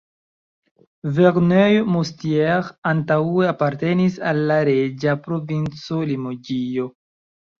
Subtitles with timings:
[1.17, 6.89] Verneuil-Moustiers antaŭe apartenis al la reĝa provinco Limoĝio.